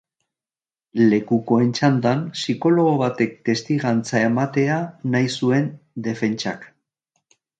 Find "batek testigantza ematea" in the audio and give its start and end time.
3.03-4.79